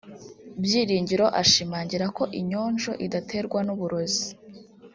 [0.63, 4.27] Byiringiro ashimangira ko inyonjo idaterwa n’uburozi